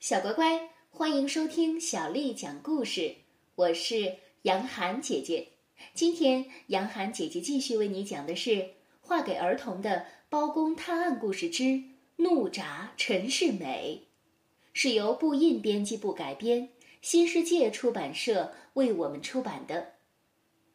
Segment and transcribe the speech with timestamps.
[0.00, 3.16] 小乖乖，欢迎收听小丽讲故事。
[3.54, 5.48] 我是杨涵姐姐。
[5.92, 8.70] 今天，杨涵姐姐继续为你讲的是
[9.02, 9.90] 画给儿童的
[10.30, 11.82] 《包公探案故事之
[12.16, 14.04] 怒铡陈世美》，
[14.72, 16.70] 是由布印编辑部改编，
[17.02, 19.96] 新世界出版社为我们出版的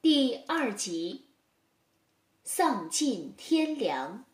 [0.00, 1.24] 第二集。
[2.44, 4.24] 丧尽天良。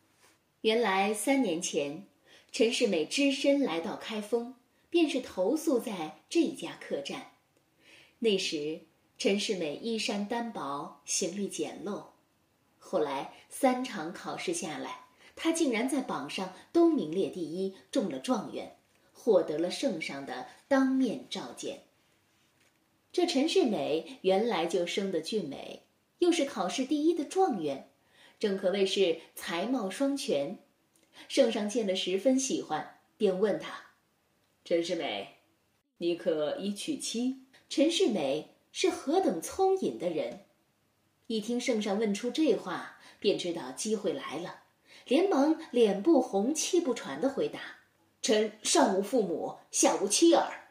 [0.61, 2.05] 原来三年前，
[2.51, 4.53] 陈世美只身来到开封，
[4.89, 7.31] 便是投宿在这家客栈。
[8.19, 8.81] 那时，
[9.17, 12.07] 陈世美衣衫单薄，行李简陋。
[12.77, 18.77] 后来三场考试下来，他竟然在榜上都名列第一，中了状元，
[19.11, 21.83] 获得了圣上的当面召见。
[23.11, 25.83] 这陈世美原来就生得俊美，
[26.19, 27.89] 又是考试第一的状元。
[28.37, 30.59] 正可谓是才貌双全，
[31.29, 33.91] 圣上见了十分喜欢，便问他
[34.65, 35.27] ：“陈世美，
[35.99, 40.39] 你可已娶妻？”陈世美是何等聪颖的人，
[41.27, 44.63] 一听圣上问出这话，便知道机会来了，
[45.05, 47.59] 连忙脸不红气不喘的回答
[48.23, 50.69] ：“臣上无父母，下无妻儿。”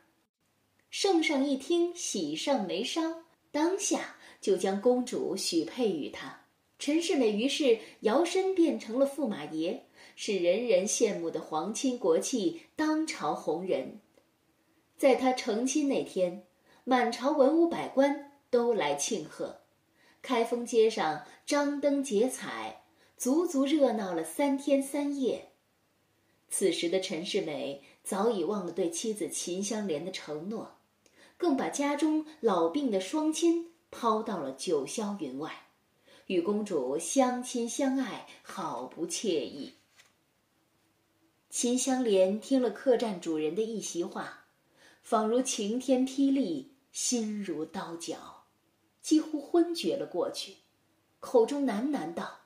[0.90, 6.40] 圣上一听，喜上眉梢，当下就将公主许配于他。
[6.80, 14.00] 陈世美于是摇身变成了驸马爷，是人人羡慕的皇亲国戚，当朝红人。
[14.96, 16.44] 在他成亲那天，
[16.84, 19.60] 满朝文武百官都来庆贺，
[20.22, 22.84] 开封街上张灯结彩，
[23.16, 25.50] 足足热闹了三天三夜。
[26.48, 30.76] 此时的陈世美早已忘了对妻子秦香莲的承诺，
[31.36, 35.52] 更把家中老病的双亲抛到了九霄云外。
[36.26, 39.74] 与公主相亲相爱，好不惬意。
[41.56, 44.46] 秦香莲听了客栈主人的一席话，
[45.02, 48.46] 仿如晴天霹雳，心如刀绞，
[49.00, 50.56] 几乎昏厥了过去，
[51.20, 52.40] 口中喃喃道：“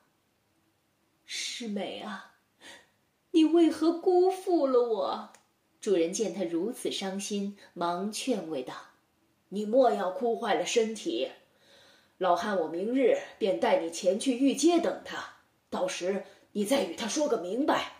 [1.25, 2.35] 师妹啊，
[3.31, 5.29] 你为何辜负了我？”
[5.81, 8.75] 主人见他如此伤心，忙劝慰道
[9.49, 11.31] ：“你莫要哭坏了身体。”
[12.19, 15.37] 老汉，我明日便带你前去御街等他，
[15.71, 17.98] 到时你再与他说个明白。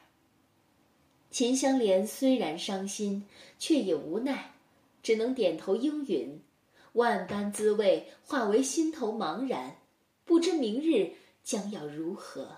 [1.31, 3.25] 秦香莲虽然伤心，
[3.59, 4.53] 却也无奈，
[5.03, 6.41] 只能点头应允。
[6.94, 9.78] 万般滋味化为心头茫然，
[10.25, 11.13] 不知明日
[11.44, 12.57] 将要如何。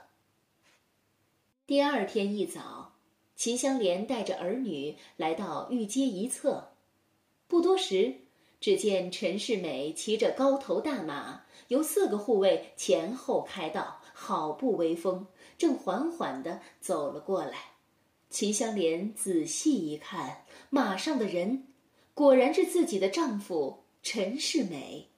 [1.67, 2.93] 第二天一早，
[3.35, 6.69] 秦香莲带着儿女来到御街一侧，
[7.47, 8.15] 不多时。
[8.61, 15.25] 只见陈世美骑着高头大马，由四个护卫前后开道，好不威风，
[15.57, 17.70] 正缓缓地走了过来。
[18.31, 21.67] 秦香莲仔细一看，马上的人
[22.13, 25.09] 果然是自己的丈夫陈世美，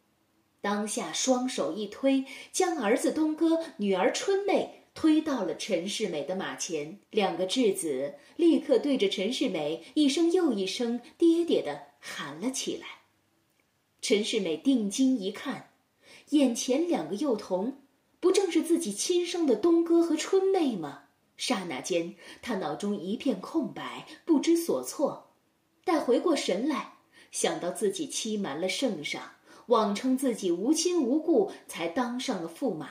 [0.62, 6.98] 当下双手一推，将儿子东哥、女儿春妹推到了陈世美的马前。
[7.12, 12.88] 两个质子立刻对着陈世美一声又一声“爹爹”的喊了起来。
[14.02, 15.70] 陈世美定睛一看，
[16.32, 17.78] 眼前两个幼童，
[18.20, 21.03] 不正是自己亲生的东哥和春妹吗？
[21.38, 25.32] 刹那间，他脑中一片空白，不知所措。
[25.84, 26.94] 待回过神来，
[27.32, 29.34] 想到自己欺瞒了圣上，
[29.68, 32.90] 妄称自己无亲无故才当上了驸马，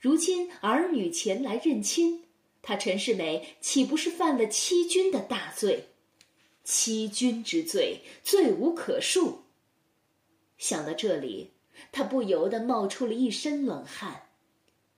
[0.00, 2.24] 如今儿女前来认亲，
[2.60, 5.88] 他陈世美岂不是犯了欺君的大罪？
[6.64, 9.36] 欺君之罪，罪无可恕。
[10.58, 11.52] 想到这里，
[11.92, 14.24] 他不由得冒出了一身冷汗。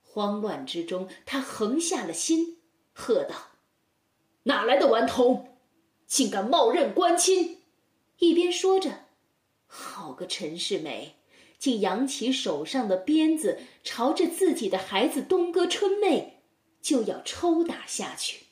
[0.03, 2.57] 慌乱之中，他横下了心，
[3.01, 3.35] 喝道
[4.43, 5.57] ：“哪来的顽童，
[6.05, 7.63] 竟敢冒认官亲！”
[8.19, 8.91] 一边说着，
[9.65, 11.15] 好个陈世美，
[11.57, 16.43] 竟扬起手上的鞭子，朝着自己的孩子东哥春妹
[16.79, 18.45] 就要抽打下去。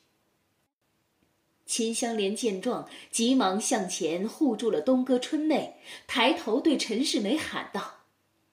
[1.64, 5.76] 秦香莲见状，急忙向前护住了东哥春妹，
[6.08, 8.00] 抬头对陈世美喊道：“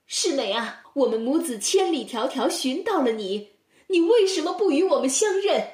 [0.06, 3.48] 世美啊，我们母子千里迢迢寻到了你，
[3.88, 5.70] 你为什么不与我们相认？”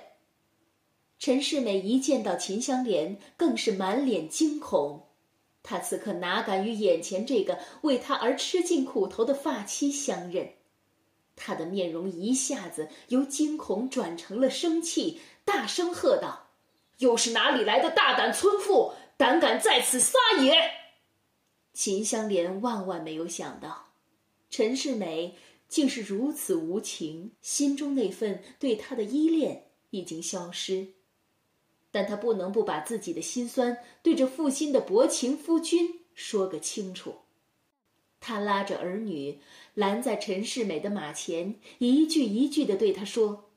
[1.24, 5.06] 陈世美一见到秦香莲，更是满脸惊恐。
[5.62, 10.50] 他此刻哪敢与眼前这个为他而吃尽苦头的发妻相认？
[11.34, 16.50] 他的面容一下子由惊恐转成了生气，大声喝道。
[16.98, 20.52] 又是哪里来的大胆村妇，胆敢在此撒野？
[21.72, 23.94] 秦香莲万万没有想到，
[24.50, 25.34] 陈世美
[25.68, 30.88] 竟是如此无情，心中那份对他的依恋已经消失。
[31.94, 37.14] 但他不能不把自己的心酸对着负心的薄情夫君说个清楚。
[38.18, 39.38] 他拉着儿女，
[39.74, 43.52] 拦在陈世美的马前，一句一句的对他说：“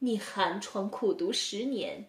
[0.00, 2.08] 你寒窗苦读十年，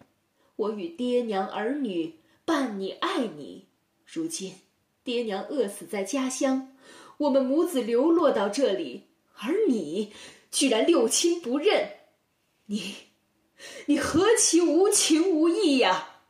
[0.56, 3.68] 我与爹娘儿女伴你爱你。
[4.04, 4.54] 如今，
[5.04, 6.74] 爹娘饿死在家乡，
[7.18, 9.04] 我们母子流落到这里，
[9.36, 10.12] 而你
[10.50, 11.90] 居然六亲不认，
[12.64, 12.96] 你。”
[13.86, 16.22] 你何其无情无义呀！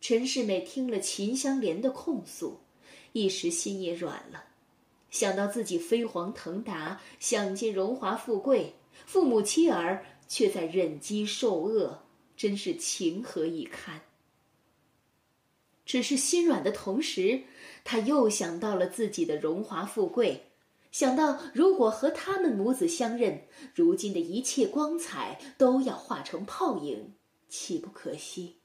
[0.00, 2.60] 陈世美听了秦香莲的控诉，
[3.12, 4.44] 一时心也软了。
[5.10, 8.74] 想到自己飞黄腾达，享尽荣华富贵，
[9.06, 12.04] 父母妻儿却在忍饥受饿，
[12.36, 14.02] 真是情何以堪。
[15.86, 17.42] 只是心软的同时，
[17.84, 20.47] 他又想到了自己的荣华富贵。
[20.98, 27.14] 想到如果和他们母子相认，如今的一切光彩都要化成泡影，
[27.48, 28.58] 岂不可惜？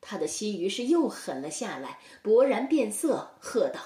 [0.00, 3.80] 他的心于是又狠了下来，勃然变色，喝道：“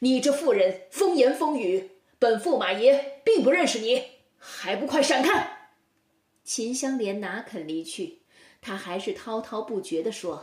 [0.00, 4.02] 你这妇人风言风语，本驸马爷并不认识你，
[4.38, 5.68] 还不快闪开！”
[6.44, 8.22] 秦香莲哪肯离去，
[8.62, 10.42] 他还是滔滔不绝地说：“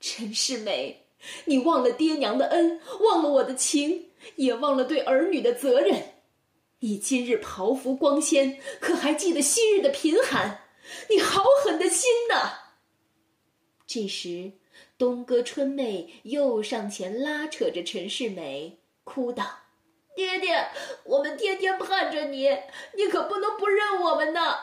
[0.00, 1.09] 陈世美，
[1.44, 4.06] 你忘了爹娘的恩，忘了我的情。”
[4.36, 6.12] 也忘了对儿女的责任，
[6.80, 10.64] 你今日袍服光鲜，可还记得昔日的贫寒？
[11.08, 12.74] 你好狠的心呐！
[13.86, 14.52] 这时，
[14.98, 19.60] 东哥春妹又上前拉扯着陈世美，哭道
[20.14, 20.68] ：“爹爹，
[21.04, 22.46] 我们天天盼着你，
[22.94, 24.58] 你可不能不认我们呐！”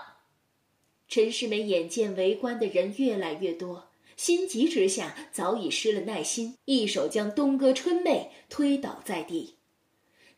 [1.10, 3.87] 陈世美眼见围观的人越来越多。
[4.18, 9.58] 心急之下，早已失了耐心，一手将东哥春妹推倒在地。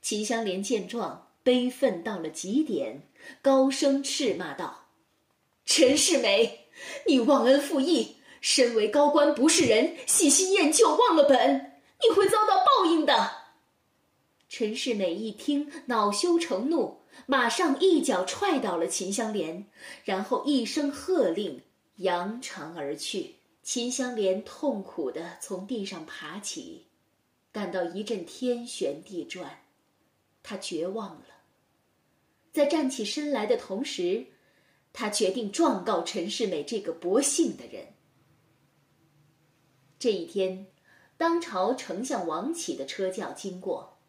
[0.02, 3.10] 秦香莲见状，悲愤到了极点，
[3.42, 4.90] 高声斥骂道
[5.66, 6.68] ：“陈世美，
[7.08, 13.32] 你忘恩负义，身为高官不是人，喜新厌旧，忘了本，你会遭到报应的。”
[14.50, 19.68] 陈世美一听，恼羞成怒，马上一脚踹倒了秦香莲，
[20.04, 21.62] 然后一声喝令，
[21.96, 23.39] 扬长而去。
[23.72, 26.88] 秦香莲痛苦地从地上爬起，
[27.52, 29.64] 感到一阵天旋地转，
[30.42, 31.26] 她绝望了。
[32.52, 34.26] 在站起身来的同时，
[34.92, 37.94] 她决定状告陈世美这个薄幸的人。
[40.00, 40.66] 这一天，
[41.16, 44.00] 当朝丞相王启的车轿经过，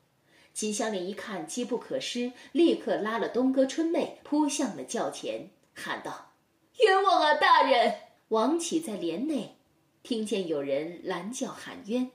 [0.54, 6.32] 秦香莲一看机不可失，立刻拉了东哥春妹扑向了轿前，喊道
[6.80, 7.94] ：“冤枉啊，大人！”
[8.30, 9.56] 王启在帘内
[10.04, 12.12] 听见有人拦轿喊冤，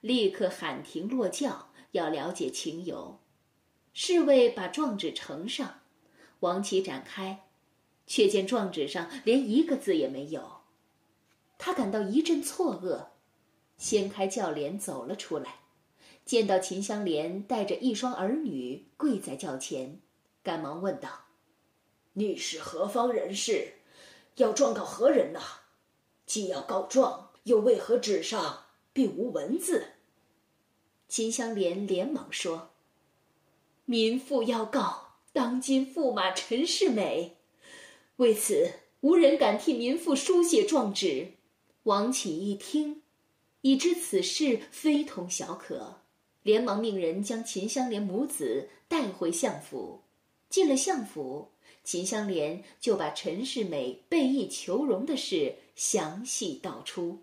[0.00, 3.20] 立刻喊停落轿，要了解情由。
[3.92, 5.80] 侍卫把状纸呈上，
[6.40, 7.44] 王启展开，
[8.06, 10.62] 却见状纸上连一个字也没有。
[11.58, 13.08] 他感到一阵错愕，
[13.76, 15.56] 掀开轿帘走了出来，
[16.24, 20.00] 见到秦香莲带着一双儿女跪在轿前，
[20.42, 21.26] 赶忙问道
[22.14, 23.74] ：“你是何方人士？”
[24.38, 25.40] 要状告何人呢？
[26.26, 29.86] 既要告状，又为何纸上并无文字？
[31.08, 32.70] 秦香莲连忙说
[33.84, 37.36] ：“民妇要告当今驸马陈世美，
[38.16, 38.70] 为此
[39.00, 41.32] 无人敢替民妇书写状纸。”
[41.84, 43.02] 王启一听，
[43.62, 46.02] 已知此事非同小可，
[46.42, 50.02] 连忙命人将秦香莲母子带回相府。
[50.50, 51.50] 进了相府。
[51.88, 57.22] 秦香莲就把陈世美背义求荣的事详细道出，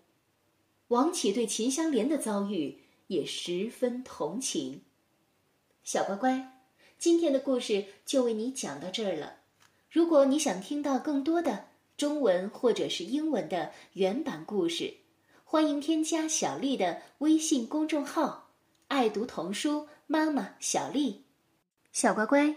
[0.88, 4.80] 王启对秦香莲的遭遇也十分同情。
[5.84, 6.64] 小乖乖，
[6.98, 9.36] 今天的故事就为你讲到这儿了。
[9.88, 14.94] 如果你想听到更多的中文或者是英文的原版故事，
[15.44, 18.50] 欢迎添加小丽的微信公众号
[18.88, 21.22] “爱读童书妈妈小丽”。
[21.94, 22.56] 小乖乖。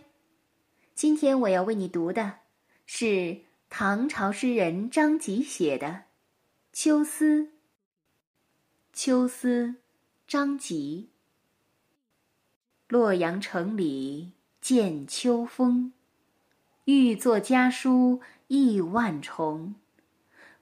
[1.00, 2.40] 今天我要为你读的，
[2.86, 5.88] 是唐朝诗人张籍写的
[6.74, 7.44] 《秋思》。
[8.92, 9.76] 秋思，
[10.28, 11.08] 张籍。
[12.90, 15.94] 洛阳城里见秋风，
[16.84, 19.76] 欲作家书意万重。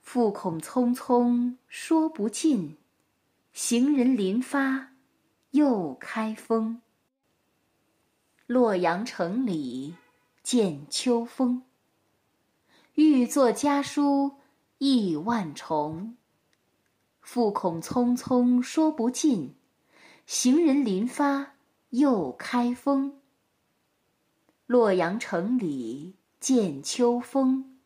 [0.03, 2.77] 复恐匆匆说不尽，
[3.53, 4.94] 行人临发
[5.50, 6.79] 又开封。
[8.46, 9.96] 洛阳城里。
[10.50, 11.63] 见秋风，
[12.94, 14.38] 欲作家书
[14.77, 16.16] 意万重。
[17.20, 19.56] 复恐匆匆说不尽，
[20.25, 21.56] 行人临发
[21.89, 23.20] 又开封。
[24.66, 27.77] 洛阳城里见秋风，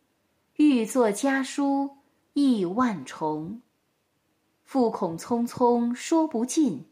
[0.58, 1.98] 欲作家书
[2.34, 3.64] 意万重。
[4.64, 6.86] 复恐匆匆说不尽，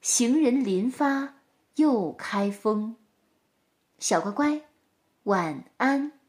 [0.00, 1.34] 行人临发
[1.74, 2.96] 又开封。
[3.98, 4.62] 小乖乖，
[5.24, 6.21] 晚安。